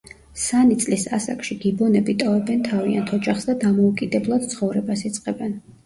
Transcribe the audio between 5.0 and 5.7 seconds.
იწყებენ.